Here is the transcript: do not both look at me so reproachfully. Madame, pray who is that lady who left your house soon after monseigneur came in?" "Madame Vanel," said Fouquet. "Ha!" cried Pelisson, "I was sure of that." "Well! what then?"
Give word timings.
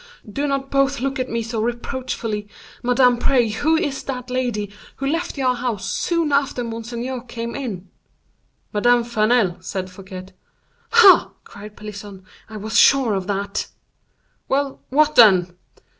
do 0.27 0.47
not 0.47 0.71
both 0.71 0.99
look 0.99 1.19
at 1.19 1.29
me 1.29 1.43
so 1.43 1.61
reproachfully. 1.61 2.47
Madame, 2.81 3.19
pray 3.19 3.49
who 3.49 3.75
is 3.77 4.01
that 4.01 4.31
lady 4.31 4.71
who 4.95 5.05
left 5.05 5.37
your 5.37 5.53
house 5.53 5.87
soon 5.87 6.31
after 6.31 6.63
monseigneur 6.63 7.21
came 7.21 7.53
in?" 7.53 7.87
"Madame 8.73 9.03
Vanel," 9.03 9.61
said 9.63 9.91
Fouquet. 9.91 10.29
"Ha!" 10.89 11.29
cried 11.43 11.77
Pelisson, 11.77 12.25
"I 12.49 12.57
was 12.57 12.79
sure 12.79 13.13
of 13.13 13.27
that." 13.27 13.67
"Well! 14.47 14.81
what 14.89 15.13
then?" 15.13 15.55